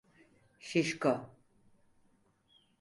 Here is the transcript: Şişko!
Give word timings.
Şişko! 0.67 1.13